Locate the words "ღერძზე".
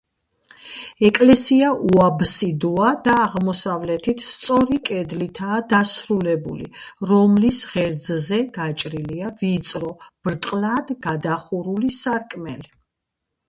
7.75-8.41